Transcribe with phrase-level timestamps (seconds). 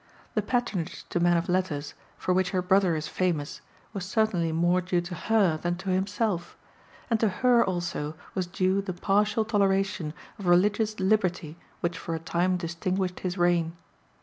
[0.33, 3.61] The patronage to men of letters for which her brother is famous
[3.93, 6.57] was certainly more due to her than to himself;
[7.11, 12.19] and to her also was due the partial toleration of religious liberty which for a
[12.19, 13.73] time distinguished his reign.